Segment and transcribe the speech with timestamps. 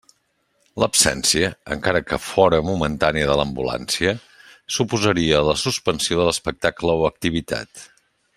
[0.83, 4.15] L'absència, encara que fóra momentània de l'ambulància,
[4.79, 7.89] suposaria la suspensió de l'espectacle o activitat.